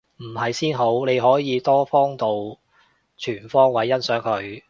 [0.17, 2.57] 唔係先好，你可以多方度
[3.17, 4.59] 全方位欣賞佢